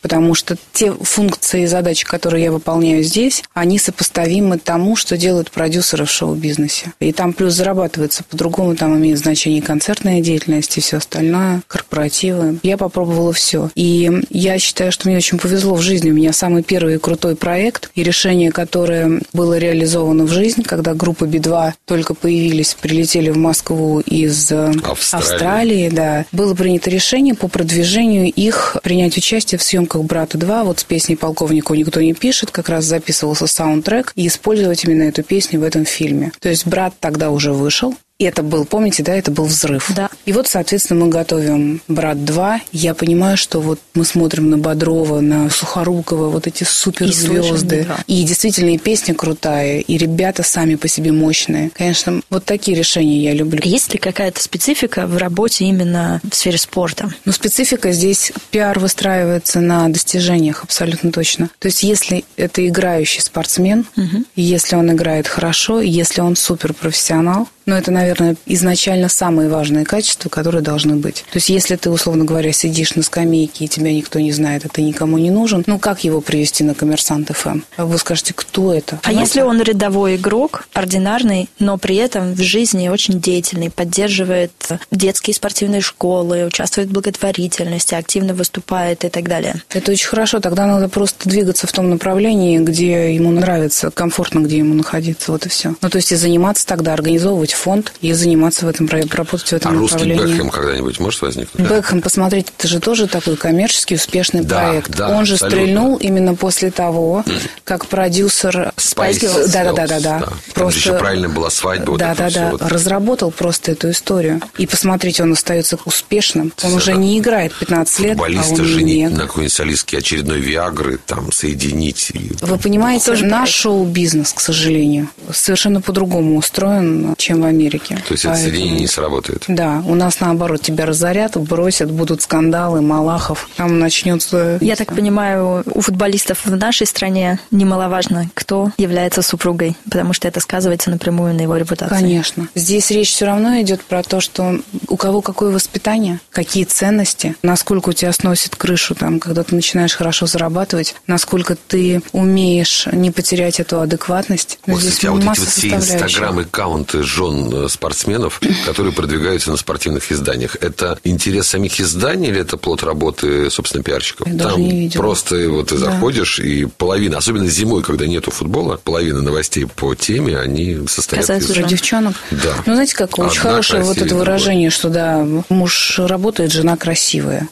Потому 0.00 0.34
что 0.34 0.56
те 0.72 0.92
функции 0.92 1.62
и 1.62 1.66
задачи, 1.66 2.04
которые 2.04 2.44
я 2.44 2.52
выполняю 2.52 3.02
здесь, 3.02 3.42
они 3.52 3.78
сопоставимы 3.78 4.58
тому, 4.58 4.96
что 4.96 5.16
делают 5.16 5.50
продюсеры 5.50 6.04
в 6.04 6.10
шоу-бизнесе. 6.10 6.92
И 7.00 7.12
там 7.12 7.32
плюс 7.32 7.54
зарабатывается 7.54 8.22
по-другому, 8.24 8.76
там 8.76 8.96
имеет 8.96 9.18
значение 9.18 9.60
концертная 9.60 10.20
деятельность 10.20 10.76
и 10.78 10.80
все 10.80 10.98
остальное, 10.98 11.62
корпоративы. 11.66 12.58
Я 12.62 12.76
попробовала 12.76 13.32
все. 13.32 13.70
И 13.74 14.10
я 14.30 14.58
считаю, 14.58 14.92
что 14.92 15.08
мне 15.08 15.16
очень 15.16 15.38
повезло 15.38 15.74
в 15.74 15.82
жизни. 15.82 16.10
У 16.10 16.14
меня 16.14 16.32
самый 16.32 16.62
первый 16.62 16.98
крутой 16.98 17.34
проект 17.34 17.90
и 17.94 18.02
решение, 18.02 18.52
которое 18.52 19.20
было 19.32 19.58
реализовано 19.58 20.24
в 20.24 20.30
жизнь, 20.30 20.62
когда 20.62 20.94
группа 20.94 21.26
Би-2 21.26 21.72
только 21.86 22.14
появились, 22.14 22.76
прилетели 22.80 23.30
в 23.30 23.36
Москву 23.36 24.00
из 24.00 24.50
э, 24.52 24.72
Австралии. 24.84 25.18
Австралии, 25.18 25.88
да. 25.88 26.24
Было 26.32 26.54
принято 26.54 26.90
решение 26.90 27.34
по 27.34 27.48
продвижению 27.48 28.32
их 28.32 28.76
принять 28.82 29.16
участие 29.16 29.58
в 29.58 29.62
съемках 29.88 30.02
«Брата 30.02 30.38
2». 30.38 30.64
Вот 30.64 30.80
с 30.80 30.84
песней 30.84 31.16
«Полковнику 31.16 31.74
никто 31.74 32.00
не 32.00 32.14
пишет» 32.14 32.50
как 32.50 32.68
раз 32.68 32.84
записывался 32.84 33.46
саундтрек 33.46 34.12
и 34.14 34.26
использовать 34.26 34.84
именно 34.84 35.04
эту 35.04 35.22
песню 35.22 35.60
в 35.60 35.62
этом 35.62 35.84
фильме. 35.84 36.32
То 36.40 36.48
есть 36.48 36.66
«Брат» 36.66 36.94
тогда 37.00 37.30
уже 37.30 37.52
вышел, 37.52 37.94
и 38.18 38.24
это 38.24 38.42
был, 38.42 38.64
помните, 38.64 39.04
да, 39.04 39.14
это 39.14 39.30
был 39.30 39.44
взрыв. 39.44 39.92
Да. 39.94 40.10
И 40.26 40.32
вот, 40.32 40.48
соответственно, 40.48 41.04
мы 41.04 41.10
готовим 41.10 41.80
«Брат 41.86 42.16
2». 42.16 42.60
Я 42.72 42.94
понимаю, 42.94 43.36
что 43.36 43.60
вот 43.60 43.78
мы 43.94 44.04
смотрим 44.04 44.50
на 44.50 44.58
Бодрова, 44.58 45.20
на 45.20 45.48
Сухорукова, 45.50 46.28
вот 46.28 46.48
эти 46.48 46.64
И 46.64 46.66
суперзвезды. 46.66 47.84
«Би-2». 47.84 48.00
И 48.08 48.24
действительно, 48.24 48.70
и 48.70 48.78
песня 48.78 49.14
крутая, 49.14 49.78
и 49.78 49.96
ребята 49.96 50.42
сами 50.42 50.74
по 50.74 50.88
себе 50.88 51.12
мощные. 51.12 51.70
Конечно, 51.70 52.20
вот 52.28 52.44
такие 52.44 52.76
решения 52.76 53.22
я 53.22 53.34
люблю. 53.34 53.60
Есть 53.62 53.92
ли 53.92 54.00
какая-то 54.00 54.42
специфика 54.42 55.06
в 55.06 55.16
работе 55.16 55.66
именно 55.66 56.20
в 56.28 56.34
сфере 56.34 56.58
спорта? 56.58 57.12
Но 57.24 57.30
специфика 57.30 57.92
здесь 57.92 58.32
пиар 58.50 58.80
выстраивается 58.80 59.60
на 59.60 59.88
достижениях 59.88 60.64
абсолютно 60.64 61.12
точно. 61.12 61.50
То 61.60 61.68
есть, 61.68 61.84
если 61.84 62.24
это 62.36 62.66
играющий 62.66 63.22
спортсмен, 63.22 63.86
и 64.34 64.42
если 64.42 64.74
он 64.74 64.90
играет 64.90 65.28
хорошо, 65.28 65.80
и 65.80 65.88
если 65.88 66.20
он 66.20 66.34
суперпрофессионал, 66.34 67.46
ну, 67.66 67.74
это, 67.74 67.90
наверное, 67.90 68.07
наверное, 68.08 68.36
изначально 68.46 69.08
самые 69.08 69.48
важные 69.48 69.84
качества, 69.84 70.28
которые 70.28 70.62
должны 70.62 70.96
быть. 70.96 71.24
То 71.30 71.36
есть, 71.36 71.50
если 71.50 71.76
ты, 71.76 71.90
условно 71.90 72.24
говоря, 72.24 72.52
сидишь 72.52 72.94
на 72.94 73.02
скамейке, 73.02 73.66
и 73.66 73.68
тебя 73.68 73.92
никто 73.92 74.18
не 74.18 74.32
знает, 74.32 74.64
а 74.64 74.68
ты 74.68 74.82
никому 74.82 75.18
не 75.18 75.30
нужен, 75.30 75.62
ну, 75.66 75.78
как 75.78 76.04
его 76.04 76.20
привести 76.20 76.64
на 76.64 76.74
коммерсант 76.74 77.30
ФМ? 77.30 77.60
Вы 77.76 77.98
скажете, 77.98 78.32
кто 78.34 78.72
это? 78.72 78.98
А 79.02 79.12
если 79.12 79.42
он 79.42 79.60
рядовой 79.60 80.16
игрок, 80.16 80.66
ординарный, 80.72 81.48
но 81.58 81.76
при 81.76 81.96
этом 81.96 82.32
в 82.32 82.40
жизни 82.40 82.88
очень 82.88 83.20
деятельный, 83.20 83.70
поддерживает 83.70 84.52
детские 84.90 85.34
спортивные 85.34 85.80
школы, 85.80 86.46
участвует 86.46 86.88
в 86.88 86.92
благотворительности, 86.92 87.94
активно 87.94 88.32
выступает 88.34 89.04
и 89.04 89.08
так 89.08 89.28
далее? 89.28 89.62
Это 89.70 89.92
очень 89.92 90.08
хорошо. 90.08 90.40
Тогда 90.40 90.66
надо 90.66 90.88
просто 90.88 91.28
двигаться 91.28 91.66
в 91.66 91.72
том 91.72 91.90
направлении, 91.90 92.58
где 92.58 93.14
ему 93.14 93.30
нравится, 93.30 93.90
комфортно, 93.90 94.40
где 94.40 94.58
ему 94.58 94.74
находиться. 94.74 95.32
Вот 95.32 95.44
и 95.46 95.48
все. 95.48 95.74
Ну, 95.80 95.90
то 95.90 95.96
есть 95.96 96.12
и 96.12 96.16
заниматься 96.16 96.66
тогда, 96.66 96.94
организовывать 96.94 97.52
фонд 97.52 97.92
и 98.00 98.12
заниматься 98.12 98.66
в 98.66 98.68
этом, 98.68 98.88
работать 98.88 99.48
в 99.48 99.52
этом 99.52 99.72
а 99.72 99.80
направлении. 99.80 100.14
А 100.14 100.22
русский 100.22 100.32
Бекхэм 100.32 100.50
когда-нибудь 100.50 101.00
может 101.00 101.22
возникнуть? 101.22 101.68
Бекхэм, 101.68 102.02
посмотрите, 102.02 102.52
это 102.56 102.68
же 102.68 102.80
тоже 102.80 103.06
такой 103.06 103.36
коммерческий 103.36 103.96
успешный 103.96 104.42
да, 104.42 104.68
проект. 104.68 104.90
Да, 104.90 105.08
Он 105.08 105.24
же 105.24 105.34
абсолютно. 105.34 105.60
стрельнул 105.60 105.96
именно 105.96 106.34
после 106.34 106.70
того, 106.70 107.24
как 107.64 107.86
продюсер 107.86 108.72
Spice 108.76 109.48
да, 109.52 109.64
да, 109.64 109.72
да, 109.72 109.86
да, 109.86 110.00
да. 110.00 110.28
Просто 110.54 110.78
еще 110.78 110.98
правильно 110.98 111.28
была 111.28 111.50
свадьба. 111.50 111.96
Да, 111.98 112.14
да, 112.14 112.30
да. 112.30 112.52
Разработал 112.60 113.30
просто 113.30 113.72
эту 113.72 113.90
историю. 113.90 114.40
И 114.58 114.66
посмотрите, 114.66 115.22
он 115.22 115.32
остается 115.32 115.78
успешным. 115.84 116.52
Он 116.62 116.74
уже 116.74 116.94
не 116.94 117.18
играет 117.18 117.54
15 117.54 118.00
лет, 118.00 118.18
а 118.18 118.22
он 118.22 118.64
женить 118.64 119.10
на 119.10 119.22
какой-нибудь 119.22 119.52
солистке 119.52 119.98
очередной 119.98 120.40
Виагры, 120.40 120.98
там, 121.04 121.32
соединить. 121.32 122.12
Вы 122.40 122.58
понимаете, 122.58 123.16
наш 123.24 123.50
шоу-бизнес, 123.50 124.32
к 124.32 124.40
сожалению, 124.40 125.08
совершенно 125.32 125.80
по-другому 125.80 126.36
устроен, 126.36 127.14
чем 127.16 127.42
в 127.42 127.44
Америке. 127.44 127.87
То 127.96 128.12
есть 128.12 128.24
Поэтому... 128.24 128.34
это 128.34 128.42
соединение 128.42 128.80
не 128.80 128.86
сработает? 128.86 129.44
Да, 129.48 129.82
у 129.86 129.94
нас 129.94 130.20
наоборот, 130.20 130.62
тебя 130.62 130.86
разорят, 130.86 131.36
бросят, 131.36 131.90
будут 131.90 132.22
скандалы, 132.22 132.80
Малахов, 132.82 133.48
там 133.56 133.78
начнется... 133.78 134.58
Я 134.60 134.76
так 134.76 134.94
понимаю, 134.94 135.62
у 135.66 135.80
футболистов 135.80 136.44
в 136.44 136.56
нашей 136.56 136.86
стране 136.86 137.38
немаловажно, 137.50 138.30
кто 138.34 138.70
является 138.78 139.22
супругой, 139.22 139.76
потому 139.84 140.12
что 140.12 140.28
это 140.28 140.40
сказывается 140.40 140.90
напрямую 140.90 141.34
на 141.34 141.42
его 141.42 141.56
репутации. 141.56 141.94
Конечно. 141.94 142.48
Здесь 142.54 142.90
речь 142.90 143.10
все 143.10 143.26
равно 143.26 143.60
идет 143.60 143.82
про 143.82 144.02
то, 144.02 144.20
что 144.20 144.60
у 144.88 144.96
кого 144.96 145.22
какое 145.22 145.50
воспитание, 145.50 146.20
какие 146.30 146.64
ценности, 146.64 147.36
насколько 147.42 147.90
у 147.90 147.92
тебя 147.92 148.12
сносит 148.12 148.56
крышу, 148.56 148.94
там, 148.94 149.20
когда 149.20 149.42
ты 149.44 149.54
начинаешь 149.54 149.94
хорошо 149.94 150.26
зарабатывать, 150.26 150.94
насколько 151.06 151.56
ты 151.56 152.02
умеешь 152.12 152.86
не 152.92 153.10
потерять 153.10 153.60
эту 153.60 153.80
адекватность. 153.80 154.58
Вот, 154.66 154.80
Здесь 154.80 155.04
а 155.04 155.12
вот 155.12 155.22
эти 155.22 155.26
вот 155.26 155.48
все 155.48 155.68
инстаграм-аккаунты 155.68 157.02
жен 157.02 157.50
э, 157.52 157.68
спортсменов, 157.78 158.40
которые 158.66 158.92
продвигаются 158.92 159.50
на 159.50 159.56
спортивных 159.56 160.10
изданиях, 160.10 160.56
это 160.60 160.98
интерес 161.04 161.48
самих 161.48 161.80
изданий 161.80 162.28
или 162.28 162.40
это 162.40 162.56
плод 162.56 162.82
работы, 162.82 163.50
собственно, 163.50 163.82
пиарщиков? 163.82 164.26
Я 164.26 164.38
Там 164.38 164.60
не 164.60 164.80
видела. 164.80 165.02
просто 165.02 165.48
вот 165.48 165.68
ты 165.68 165.78
да. 165.78 165.86
заходишь, 165.86 166.40
и 166.40 166.66
половина, 166.66 167.18
особенно 167.18 167.48
зимой, 167.48 167.82
когда 167.82 168.06
нету 168.06 168.30
футбола, 168.30 168.80
половина 168.82 169.22
новостей 169.22 169.66
по 169.66 169.94
теме, 169.94 170.38
они 170.38 170.86
состоят 170.88 171.22
Касается 171.22 171.52
из... 171.52 171.66
девчонок? 171.66 172.16
Да. 172.30 172.54
Ну, 172.66 172.74
знаете, 172.74 172.94
как 172.96 173.18
очень 173.18 173.38
Одна 173.38 173.50
хорошее 173.50 173.82
вот 173.84 173.98
это 173.98 174.14
выражение, 174.14 174.70
что 174.70 174.88
да, 174.88 175.26
муж 175.48 175.98
работает, 175.98 176.52
жена 176.52 176.76
красивая. 176.76 177.48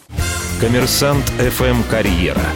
Коммерсант 0.61 1.25
ФМ 1.39 1.83
«Карьера». 1.91 2.47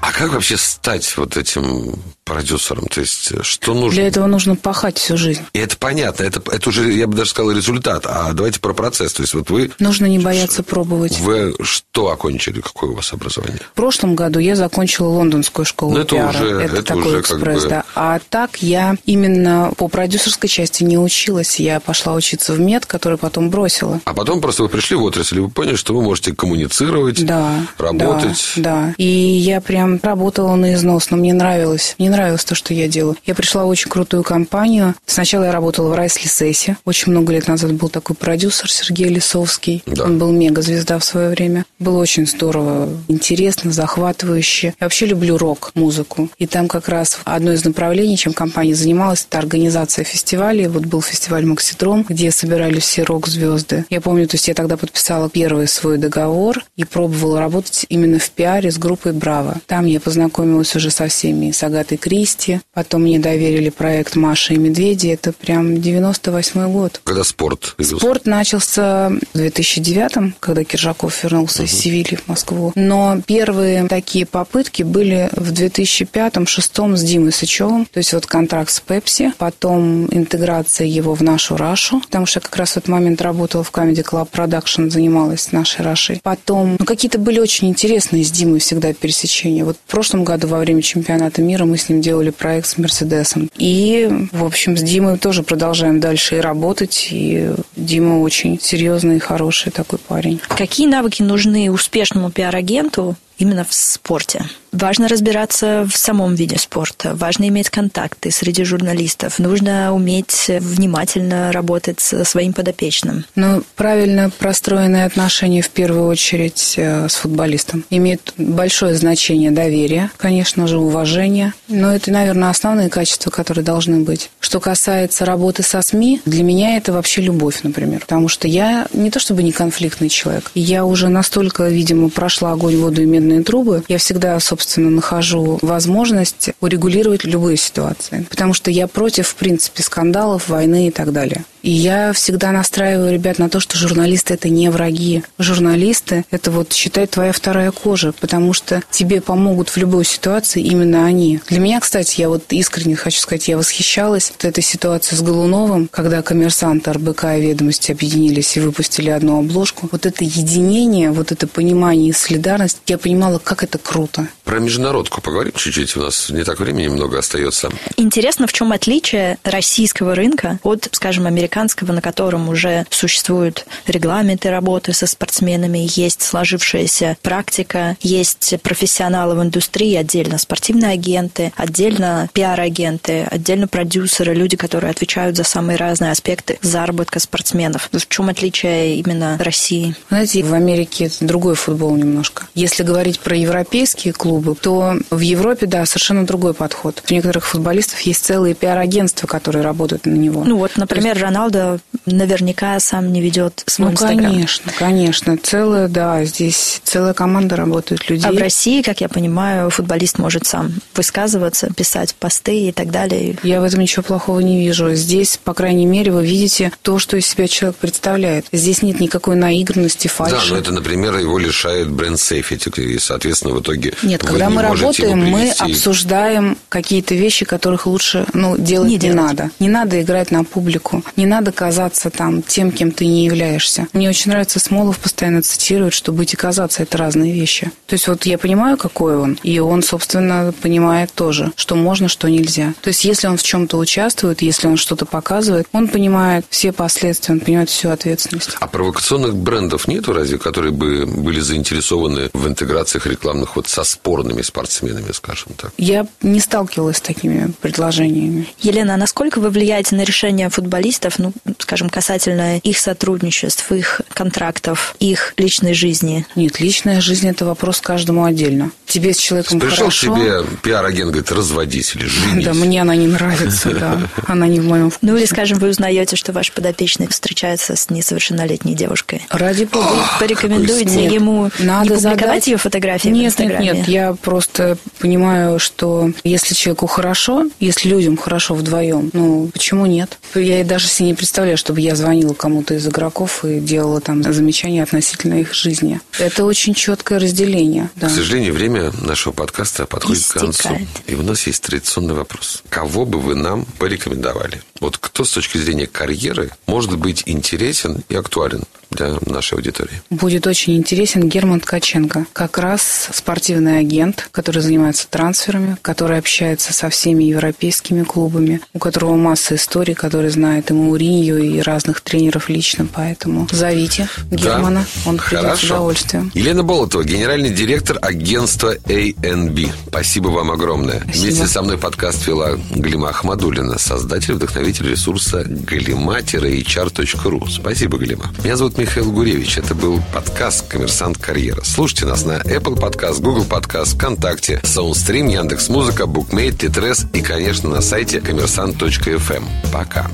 А 0.00 0.12
как 0.12 0.32
вообще 0.32 0.56
стать 0.56 1.16
вот 1.16 1.36
этим 1.36 1.98
продюсером? 2.26 2.86
То 2.88 3.00
есть, 3.00 3.32
э, 3.32 3.42
что 3.42 3.72
нужно? 3.72 3.92
Для 3.92 4.08
этого 4.08 4.26
нужно 4.26 4.56
пахать 4.56 4.98
всю 4.98 5.16
жизнь. 5.16 5.40
И 5.54 5.58
это 5.58 5.78
понятно. 5.78 6.24
Это, 6.24 6.42
это 6.50 6.68
уже, 6.68 6.92
я 6.92 7.06
бы 7.06 7.14
даже 7.14 7.30
сказал, 7.30 7.52
результат. 7.52 8.04
А 8.04 8.32
давайте 8.32 8.60
про 8.60 8.74
процесс. 8.74 9.14
То 9.14 9.22
есть, 9.22 9.32
вот 9.32 9.48
вы... 9.48 9.70
Нужно 9.78 10.06
не 10.06 10.18
бояться 10.18 10.62
пробовать. 10.62 11.18
Вы 11.20 11.54
что 11.62 12.10
окончили? 12.10 12.60
Какое 12.60 12.90
у 12.90 12.94
вас 12.94 13.12
образование? 13.12 13.60
В 13.72 13.76
прошлом 13.76 14.14
году 14.14 14.40
я 14.40 14.56
закончила 14.56 15.08
лондонскую 15.08 15.64
школу 15.64 15.92
Но 15.92 15.98
ну, 15.98 16.02
это 16.02 16.16
пиара. 16.16 16.36
Уже, 16.36 16.60
это, 16.60 16.74
это 16.74 16.82
такой 16.82 17.06
уже 17.06 17.20
экспресс, 17.20 17.62
бы... 17.62 17.70
да. 17.70 17.84
А 17.94 18.18
так 18.28 18.62
я 18.62 18.96
именно 19.06 19.72
по 19.76 19.88
продюсерской 19.88 20.48
части 20.48 20.82
не 20.82 20.98
училась. 20.98 21.60
Я 21.60 21.78
пошла 21.80 22.14
учиться 22.14 22.52
в 22.52 22.60
мед, 22.60 22.84
который 22.86 23.18
потом 23.18 23.50
бросила. 23.50 24.00
А 24.04 24.14
потом 24.14 24.40
просто 24.40 24.64
вы 24.64 24.68
пришли 24.68 24.96
в 24.96 25.04
отрасль, 25.04 25.38
и 25.38 25.40
вы 25.40 25.48
поняли, 25.48 25.76
что 25.76 25.94
вы 25.94 26.02
можете 26.02 26.34
коммуницировать, 26.34 27.24
да, 27.24 27.60
работать. 27.78 28.52
Да, 28.56 28.86
да. 28.86 28.94
И 28.96 29.06
я 29.06 29.60
прям 29.60 30.00
работала 30.02 30.56
на 30.56 30.74
износ, 30.74 31.10
но 31.10 31.16
мне 31.16 31.32
нравилось. 31.32 31.94
Мне 31.98 32.10
нравилось 32.16 32.44
то, 32.44 32.54
что 32.54 32.74
я 32.74 32.88
делаю. 32.88 33.16
Я 33.24 33.34
пришла 33.34 33.64
в 33.64 33.68
очень 33.68 33.90
крутую 33.90 34.22
компанию. 34.22 34.94
Сначала 35.06 35.44
я 35.44 35.52
работала 35.52 35.90
в 35.90 35.94
Райсли 35.94 36.28
Сессе. 36.28 36.76
Очень 36.84 37.12
много 37.12 37.32
лет 37.32 37.46
назад 37.46 37.72
был 37.74 37.88
такой 37.88 38.16
продюсер 38.16 38.70
Сергей 38.70 39.08
Лисовский. 39.08 39.82
Да. 39.86 40.04
Он 40.04 40.18
был 40.18 40.32
мега-звезда 40.32 40.98
в 40.98 41.04
свое 41.04 41.30
время. 41.30 41.64
Было 41.78 42.00
очень 42.00 42.26
здорово, 42.26 42.88
интересно, 43.08 43.70
захватывающе. 43.70 44.74
Я 44.80 44.86
вообще 44.86 45.06
люблю 45.06 45.36
рок-музыку. 45.36 46.30
И 46.38 46.46
там 46.46 46.68
как 46.68 46.88
раз 46.88 47.18
одно 47.24 47.52
из 47.52 47.64
направлений, 47.64 48.16
чем 48.16 48.32
компания 48.32 48.74
занималась, 48.74 49.26
это 49.28 49.38
организация 49.38 50.04
фестивалей. 50.04 50.68
Вот 50.68 50.86
был 50.86 51.02
фестиваль 51.02 51.44
«Макситрон», 51.44 52.04
где 52.08 52.30
собирались 52.30 52.84
все 52.84 53.02
рок-звезды. 53.02 53.84
Я 53.90 54.00
помню, 54.00 54.26
то 54.26 54.36
есть 54.36 54.48
я 54.48 54.54
тогда 54.54 54.76
подписала 54.76 55.28
первый 55.28 55.68
свой 55.68 55.98
договор 55.98 56.64
и 56.76 56.84
пробовала 56.84 57.40
работать 57.40 57.84
именно 57.88 58.18
в 58.18 58.30
пиаре 58.30 58.70
с 58.70 58.78
группой 58.78 59.12
«Браво». 59.12 59.60
Там 59.66 59.86
я 59.86 60.00
познакомилась 60.00 60.74
уже 60.74 60.90
со 60.90 61.08
всеми, 61.08 61.50
с 61.50 61.62
Агатой 61.62 61.98
Кристи, 62.06 62.60
Потом 62.72 63.02
мне 63.02 63.18
доверили 63.18 63.68
проект 63.68 64.14
«Маша 64.14 64.54
и 64.54 64.58
медведи». 64.58 65.08
Это 65.08 65.32
прям 65.32 65.80
98 65.80 66.70
год. 66.70 67.00
Когда 67.02 67.24
спорт? 67.24 67.74
Спорт 67.80 68.26
начался 68.26 69.10
в 69.34 69.36
2009 69.36 70.34
когда 70.38 70.62
Киржаков 70.62 71.24
вернулся 71.24 71.62
угу. 71.62 71.64
из 71.64 71.72
Севильи 71.72 72.14
в 72.14 72.28
Москву. 72.28 72.70
Но 72.76 73.20
первые 73.26 73.88
такие 73.88 74.24
попытки 74.24 74.84
были 74.84 75.28
в 75.32 75.52
2005-2006 75.52 76.96
с 76.96 77.02
Димой 77.02 77.32
Сычевым. 77.32 77.86
То 77.86 77.98
есть 77.98 78.12
вот 78.12 78.26
контракт 78.26 78.70
с 78.70 78.78
Пепси, 78.78 79.32
потом 79.36 80.06
интеграция 80.12 80.86
его 80.86 81.14
в 81.14 81.22
нашу 81.22 81.56
Рашу, 81.56 82.00
потому 82.00 82.26
что 82.26 82.38
я 82.38 82.42
как 82.42 82.54
раз 82.56 82.72
в 82.72 82.76
этот 82.76 82.88
момент 82.88 83.20
работала 83.20 83.64
в 83.64 83.72
Comedy 83.72 84.04
Club 84.04 84.28
Production, 84.30 84.90
занималась 84.90 85.50
нашей 85.50 85.84
Рашей. 85.84 86.20
Потом, 86.22 86.76
ну, 86.78 86.86
какие-то 86.86 87.18
были 87.18 87.40
очень 87.40 87.68
интересные 87.68 88.22
с 88.22 88.30
Димой 88.30 88.60
всегда 88.60 88.92
пересечения. 88.92 89.64
Вот 89.64 89.76
в 89.76 89.90
прошлом 89.90 90.22
году 90.22 90.46
во 90.46 90.58
время 90.58 90.82
чемпионата 90.82 91.42
мира 91.42 91.64
мы 91.64 91.78
с 91.78 91.88
ним 91.88 91.95
делали 92.00 92.30
проект 92.30 92.68
с 92.68 92.78
Мерседесом. 92.78 93.48
И, 93.56 94.08
в 94.32 94.44
общем, 94.44 94.76
с 94.76 94.82
Димой 94.82 95.18
тоже 95.18 95.42
продолжаем 95.42 96.00
дальше 96.00 96.36
и 96.36 96.40
работать. 96.40 97.08
И 97.10 97.50
Дима 97.76 98.20
очень 98.20 98.60
серьезный 98.60 99.16
и 99.16 99.20
хороший 99.20 99.72
такой 99.72 99.98
парень. 99.98 100.40
Какие 100.48 100.86
навыки 100.86 101.22
нужны 101.22 101.70
успешному 101.70 102.30
пиар-агенту 102.30 103.16
именно 103.38 103.64
в 103.64 103.74
спорте? 103.74 104.44
Важно 104.78 105.08
разбираться 105.08 105.88
в 105.90 105.96
самом 105.96 106.34
виде 106.34 106.58
спорта, 106.58 107.14
важно 107.14 107.48
иметь 107.48 107.70
контакты 107.70 108.30
среди 108.30 108.62
журналистов, 108.62 109.38
нужно 109.38 109.94
уметь 109.94 110.48
внимательно 110.48 111.50
работать 111.50 112.00
со 112.00 112.24
своим 112.24 112.52
подопечным. 112.52 113.24
Ну, 113.36 113.62
правильно 113.74 114.30
простроенные 114.38 115.06
отношения 115.06 115.62
в 115.62 115.70
первую 115.70 116.06
очередь 116.08 116.74
э, 116.76 117.08
с 117.08 117.14
футболистом. 117.14 117.84
Имеет 117.88 118.34
большое 118.36 118.94
значение 118.96 119.50
доверие, 119.50 120.10
конечно 120.18 120.66
же, 120.66 120.76
уважение. 120.76 121.54
Но 121.68 121.94
это, 121.94 122.10
наверное, 122.10 122.50
основные 122.50 122.90
качества, 122.90 123.30
которые 123.30 123.64
должны 123.64 124.00
быть. 124.00 124.30
Что 124.40 124.60
касается 124.60 125.24
работы 125.24 125.62
со 125.62 125.80
СМИ, 125.80 126.20
для 126.26 126.42
меня 126.42 126.76
это 126.76 126.92
вообще 126.92 127.22
любовь, 127.22 127.62
например. 127.62 128.00
Потому 128.00 128.28
что 128.28 128.46
я 128.46 128.88
не 128.92 129.10
то 129.10 129.20
чтобы 129.20 129.42
не 129.42 129.52
конфликтный 129.52 130.10
человек. 130.10 130.50
Я 130.54 130.84
уже 130.84 131.08
настолько, 131.08 131.66
видимо, 131.68 132.10
прошла 132.10 132.52
огонь, 132.52 132.76
воду 132.76 133.00
и 133.00 133.06
медные 133.06 133.42
трубы. 133.42 133.82
Я 133.88 133.96
всегда, 133.96 134.38
собственно, 134.38 134.65
собственно, 134.66 134.90
нахожу 134.90 135.60
возможность 135.62 136.50
урегулировать 136.60 137.24
любые 137.24 137.56
ситуации. 137.56 138.26
Потому 138.28 138.52
что 138.52 138.70
я 138.70 138.88
против, 138.88 139.28
в 139.28 139.36
принципе, 139.36 139.82
скандалов, 139.82 140.48
войны 140.48 140.88
и 140.88 140.90
так 140.90 141.12
далее. 141.12 141.44
И 141.66 141.70
я 141.70 142.12
всегда 142.12 142.52
настраиваю 142.52 143.12
ребят 143.12 143.40
на 143.40 143.50
то, 143.50 143.58
что 143.58 143.76
журналисты– 143.76 144.34
это 144.34 144.48
не 144.48 144.70
враги. 144.70 145.24
Журналисты– 145.36 146.24
это 146.30 146.52
вот, 146.52 146.72
считай, 146.72 147.08
твоя 147.08 147.32
вторая 147.32 147.72
кожа, 147.72 148.12
потому 148.12 148.52
что 148.52 148.84
тебе 148.92 149.20
помогут 149.20 149.70
в 149.70 149.76
любой 149.76 150.04
ситуации 150.04 150.62
именно 150.62 151.04
они. 151.04 151.40
Для 151.48 151.58
меня, 151.58 151.80
кстати, 151.80 152.20
я 152.20 152.28
вот 152.28 152.44
искренне 152.50 152.94
хочу 152.94 153.18
сказать, 153.18 153.48
я 153.48 153.58
восхищалась 153.58 154.30
вот 154.30 154.44
этой 154.44 154.62
ситуацией 154.62 155.18
с 155.18 155.22
Голуновым, 155.22 155.88
когда 155.90 156.22
коммерсанты 156.22 156.92
РБК 156.92 157.24
и 157.36 157.40
ведомости 157.40 157.90
объединились 157.90 158.56
и 158.56 158.60
выпустили 158.60 159.10
одну 159.10 159.40
обложку. 159.40 159.88
Вот 159.90 160.06
это 160.06 160.22
единение, 160.22 161.10
вот 161.10 161.32
это 161.32 161.48
понимание 161.48 162.10
и 162.10 162.12
солидарность, 162.12 162.78
я 162.86 162.96
понимала, 162.96 163.40
как 163.40 163.64
это 163.64 163.78
круто. 163.78 164.28
Про 164.44 164.60
международку 164.60 165.20
поговорим 165.20 165.54
чуть-чуть. 165.56 165.96
У 165.96 166.02
нас 166.02 166.30
не 166.30 166.44
так 166.44 166.60
времени 166.60 166.86
много 166.86 167.18
остается. 167.18 167.72
Интересно, 167.96 168.46
в 168.46 168.52
чем 168.52 168.70
отличие 168.70 169.38
российского 169.42 170.14
рынка 170.14 170.60
от, 170.62 170.88
скажем, 170.92 171.26
американского 171.26 171.55
американского, 171.56 171.92
на 171.92 172.02
котором 172.02 172.48
уже 172.50 172.84
существуют 172.90 173.66
регламенты 173.86 174.50
работы 174.50 174.92
со 174.92 175.06
спортсменами, 175.06 175.88
есть 175.94 176.22
сложившаяся 176.22 177.16
практика, 177.22 177.96
есть 178.02 178.54
профессионалы 178.62 179.34
в 179.34 179.42
индустрии, 179.42 179.96
отдельно 179.96 180.36
спортивные 180.38 180.92
агенты, 180.92 181.52
отдельно 181.56 182.28
пиар-агенты, 182.34 183.26
отдельно 183.30 183.68
продюсеры, 183.68 184.34
люди, 184.34 184.56
которые 184.56 184.90
отвечают 184.90 185.36
за 185.36 185.44
самые 185.44 185.78
разные 185.78 186.10
аспекты 186.10 186.58
заработка 186.60 187.20
спортсменов. 187.20 187.88
В 187.90 188.08
чем 188.08 188.28
отличие 188.28 188.96
именно 188.96 189.38
России? 189.40 189.94
Знаете, 190.10 190.42
в 190.42 190.52
Америке 190.52 191.10
другой 191.20 191.54
футбол 191.54 191.96
немножко. 191.96 192.46
Если 192.54 192.82
говорить 192.82 193.20
про 193.20 193.34
европейские 193.34 194.12
клубы, 194.12 194.54
то 194.54 194.96
в 195.10 195.20
Европе, 195.20 195.66
да, 195.66 195.86
совершенно 195.86 196.26
другой 196.26 196.52
подход. 196.52 197.02
У 197.08 197.14
некоторых 197.14 197.46
футболистов 197.46 198.00
есть 198.00 198.24
целые 198.24 198.54
пиар-агентства, 198.54 199.26
которые 199.26 199.62
работают 199.62 200.04
на 200.04 200.14
него. 200.14 200.44
Ну 200.44 200.58
вот, 200.58 200.76
например, 200.76 201.14
есть... 201.14 201.26
Роналдо 201.46 201.80
наверняка 202.06 202.78
сам 202.80 203.12
не 203.12 203.20
ведет 203.20 203.62
свой 203.66 203.88
ну, 203.88 203.92
Инстаграм. 203.94 204.32
конечно, 204.32 204.72
конечно. 204.78 205.38
Целая, 205.42 205.88
да, 205.88 206.24
здесь 206.24 206.80
целая 206.84 207.14
команда 207.14 207.56
работает 207.56 208.08
людей. 208.08 208.28
А 208.28 208.32
в 208.32 208.38
России, 208.38 208.82
как 208.82 209.00
я 209.00 209.08
понимаю, 209.08 209.70
футболист 209.70 210.18
может 210.18 210.46
сам 210.46 210.72
высказываться, 210.94 211.68
писать 211.74 212.14
посты 212.14 212.68
и 212.68 212.72
так 212.72 212.90
далее. 212.90 213.36
Я 213.42 213.60
в 213.60 213.64
этом 213.64 213.80
ничего 213.80 214.02
плохого 214.02 214.40
не 214.40 214.58
вижу. 214.60 214.94
Здесь, 214.94 215.38
по 215.42 215.54
крайней 215.54 215.86
мере, 215.86 216.12
вы 216.12 216.24
видите 216.24 216.72
то, 216.82 216.98
что 216.98 217.16
из 217.16 217.26
себя 217.26 217.48
человек 217.48 217.76
представляет. 217.76 218.46
Здесь 218.52 218.82
нет 218.82 219.00
никакой 219.00 219.36
наигранности, 219.36 220.08
фальши. 220.08 220.36
Да, 220.36 220.42
но 220.50 220.56
это, 220.58 220.72
например, 220.72 221.16
его 221.16 221.38
лишает 221.38 221.90
бренд-сейфити, 221.90 222.80
и, 222.80 222.98
соответственно, 222.98 223.54
в 223.54 223.60
итоге 223.60 223.94
Нет, 224.02 224.22
когда 224.22 224.48
мы 224.48 224.62
работаем, 224.62 225.18
мы 225.18 225.50
обсуждаем 225.50 226.56
какие-то 226.68 227.14
вещи, 227.14 227.44
которых 227.44 227.86
лучше 227.86 228.26
ну, 228.32 228.56
делать 228.56 228.88
не, 228.88 228.94
не 228.94 229.00
делать. 229.00 229.16
надо. 229.16 229.50
Не 229.58 229.68
надо 229.68 230.00
играть 230.00 230.30
на 230.30 230.44
публику, 230.44 231.02
не 231.16 231.25
надо 231.26 231.52
казаться 231.52 232.10
там 232.10 232.42
тем, 232.42 232.72
кем 232.72 232.90
ты 232.90 233.06
не 233.06 233.24
являешься. 233.24 233.88
Мне 233.92 234.08
очень 234.08 234.30
нравится, 234.30 234.58
Смолов 234.58 234.98
постоянно 234.98 235.42
цитирует, 235.42 235.92
что 235.92 236.12
быть 236.12 236.34
и 236.34 236.36
казаться– 236.36 236.82
это 236.84 236.98
разные 236.98 237.32
вещи. 237.32 237.70
То 237.86 237.94
есть 237.94 238.08
вот 238.08 238.26
я 238.26 238.38
понимаю, 238.38 238.76
какой 238.76 239.16
он, 239.16 239.38
и 239.42 239.58
он, 239.58 239.82
собственно, 239.82 240.52
понимает 240.62 241.12
тоже, 241.12 241.52
что 241.56 241.76
можно, 241.76 242.08
что 242.08 242.28
нельзя. 242.28 242.74
То 242.80 242.88
есть 242.88 243.04
если 243.04 243.26
он 243.26 243.36
в 243.36 243.42
чем-то 243.42 243.78
участвует, 243.78 244.42
если 244.42 244.66
он 244.66 244.76
что-то 244.76 245.06
показывает, 245.06 245.66
он 245.72 245.88
понимает 245.88 246.46
все 246.50 246.72
последствия, 246.72 247.34
он 247.34 247.40
понимает 247.40 247.70
всю 247.70 247.90
ответственность. 247.90 248.56
А 248.60 248.66
провокационных 248.66 249.36
брендов 249.36 249.88
нету 249.88 250.12
разве, 250.12 250.38
которые 250.38 250.72
бы 250.72 251.06
были 251.06 251.40
заинтересованы 251.40 252.30
в 252.32 252.46
интеграциях 252.46 253.06
рекламных 253.06 253.56
вот 253.56 253.68
со 253.68 253.84
спорными 253.84 254.42
спортсменами, 254.42 255.12
скажем 255.12 255.52
так? 255.56 255.72
Я 255.78 256.06
не 256.22 256.40
сталкивалась 256.40 256.98
с 256.98 257.00
такими 257.00 257.52
предложениями. 257.60 258.46
Елена, 258.60 258.94
а 258.94 258.96
насколько 258.96 259.40
вы 259.40 259.50
влияете 259.50 259.96
на 259.96 260.02
решение 260.02 260.48
футболистов, 260.50 261.15
ну, 261.18 261.32
скажем, 261.58 261.88
касательно 261.88 262.58
их 262.58 262.78
сотрудничеств, 262.78 263.70
их 263.72 264.00
контрактов, 264.12 264.94
их 264.98 265.34
личной 265.36 265.74
жизни? 265.74 266.26
Нет, 266.36 266.60
личная 266.60 267.00
жизнь– 267.00 267.28
это 267.30 267.44
вопрос 267.44 267.80
каждому 267.80 268.24
отдельно. 268.24 268.70
Тебе 268.86 269.12
с 269.12 269.18
человеком 269.18 269.60
Пришел 269.60 269.76
хорошо. 269.78 270.16
тебе 270.16 270.44
пиар-агент, 270.62 271.10
говорит, 271.10 271.32
разводись 271.32 271.94
или 271.94 272.06
женись. 272.06 272.44
Да, 272.44 272.54
мне 272.54 272.82
она 272.82 272.96
не 272.96 273.06
нравится, 273.06 273.70
да. 273.70 274.00
Она 274.26 274.46
не 274.46 274.60
в 274.60 274.64
моем 274.64 274.90
вкусе. 274.90 275.10
Ну, 275.10 275.16
или, 275.16 275.26
скажем, 275.26 275.58
вы 275.58 275.70
узнаете, 275.70 276.16
что 276.16 276.32
ваш 276.32 276.52
подопечный 276.52 277.08
встречается 277.08 277.76
с 277.76 277.90
несовершеннолетней 277.90 278.74
девушкой. 278.74 279.22
Ради 279.30 279.64
бога. 279.64 279.86
Вы 279.86 280.02
порекомендуете 280.20 281.04
ему 281.04 281.50
надо 281.58 281.96
не 281.96 282.00
публиковать 282.00 282.46
ее 282.46 282.56
фотографии 282.56 283.08
нет? 283.08 283.38
Нет, 283.38 283.60
нет, 283.60 283.88
я 283.88 284.14
просто 284.14 284.78
понимаю, 284.98 285.58
что 285.58 286.10
если 286.24 286.54
человеку 286.54 286.86
хорошо, 286.86 287.46
если 287.60 287.88
людям 287.88 288.16
хорошо 288.16 288.54
вдвоем, 288.54 289.10
ну, 289.12 289.50
почему 289.52 289.86
нет? 289.86 290.18
Я 290.34 290.64
даже 290.64 290.88
себе 290.88 291.05
не 291.06 291.14
представляю, 291.14 291.56
чтобы 291.56 291.80
я 291.80 291.96
звонила 291.96 292.34
кому-то 292.34 292.74
из 292.74 292.86
игроков 292.86 293.44
и 293.44 293.60
делала 293.60 294.00
там 294.00 294.22
замечания 294.22 294.82
относительно 294.82 295.34
их 295.40 295.54
жизни. 295.54 296.00
Это 296.18 296.44
очень 296.44 296.74
четкое 296.74 297.18
разделение. 297.18 297.90
Да. 297.96 298.08
К 298.08 298.10
сожалению, 298.10 298.54
время 298.54 298.92
нашего 299.00 299.32
подкаста 299.32 299.86
подходит 299.86 300.22
Истекает. 300.22 300.56
к 300.56 300.62
концу. 300.62 300.86
И 301.06 301.14
у 301.14 301.22
нас 301.22 301.46
есть 301.46 301.62
традиционный 301.62 302.14
вопрос. 302.14 302.62
Кого 302.68 303.04
бы 303.04 303.20
вы 303.20 303.34
нам 303.34 303.64
порекомендовали? 303.78 304.62
Вот 304.80 304.98
кто 304.98 305.24
с 305.24 305.30
точки 305.30 305.58
зрения 305.58 305.86
карьеры 305.86 306.50
может 306.66 306.96
быть 306.98 307.22
интересен 307.26 308.02
и 308.08 308.14
актуален 308.14 308.64
для 308.96 309.16
нашей 309.26 309.54
аудитории? 309.54 310.00
Будет 310.10 310.46
очень 310.46 310.76
интересен 310.76 311.28
Герман 311.28 311.60
Ткаченко. 311.60 312.26
Как 312.32 312.58
раз 312.58 313.08
спортивный 313.12 313.78
агент, 313.78 314.28
который 314.32 314.62
занимается 314.62 315.06
трансферами, 315.08 315.76
который 315.82 316.18
общается 316.18 316.72
со 316.72 316.88
всеми 316.88 317.24
европейскими 317.24 318.02
клубами, 318.02 318.60
у 318.72 318.78
которого 318.78 319.16
масса 319.16 319.56
историй, 319.56 319.94
который 319.94 320.30
знает 320.30 320.70
и 320.70 320.74
Мауринью, 320.74 321.38
и 321.38 321.60
разных 321.60 322.00
тренеров 322.00 322.48
лично. 322.48 322.86
Поэтому 322.92 323.46
зовите 323.52 324.08
Германа, 324.30 324.86
да. 325.04 325.10
он 325.10 325.18
придет 325.18 325.40
Хорошо. 325.40 325.66
с 325.66 325.70
удовольствием. 325.70 326.32
Елена 326.34 326.62
Болотова, 326.62 327.04
генеральный 327.04 327.50
директор 327.50 327.98
агентства 328.00 328.74
ANB. 328.76 329.70
Спасибо 329.88 330.28
вам 330.28 330.50
огромное. 330.50 331.00
Спасибо. 331.00 331.22
Вместе 331.22 331.46
со 331.46 331.62
мной 331.62 331.78
подкаст 331.78 332.26
вела 332.26 332.58
Галима 332.70 333.10
Ахмадулина, 333.10 333.78
создатель, 333.78 334.34
вдохновитель 334.34 334.90
ресурса 334.90 335.42
galima-hr.ru. 335.42 337.50
Спасибо, 337.50 337.98
Галима. 337.98 338.32
Меня 338.42 338.56
зовут 338.56 338.78
Михаил 338.78 338.85
Гуревич. 338.94 339.58
Это 339.58 339.74
был 339.74 340.00
подкаст 340.12 340.68
«Коммерсант 340.68 341.18
Карьера». 341.18 341.62
Слушайте 341.64 342.06
нас 342.06 342.24
на 342.24 342.38
Apple 342.38 342.76
Podcast, 342.78 343.20
Google 343.20 343.44
Podcast, 343.44 343.94
ВКонтакте, 343.96 344.60
Soundstream, 344.62 345.30
Яндекс.Музыка, 345.30 346.04
BookMate, 346.04 346.56
Titres 346.56 347.06
и, 347.12 347.20
конечно, 347.20 347.68
на 347.68 347.80
сайте 347.80 348.20
коммерсант.фм. 348.20 349.44
Пока. 349.72 350.10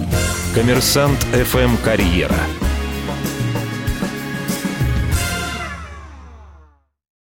Коммерсант 0.55 1.25
FM 1.33 1.77
Карьера. 1.85 2.41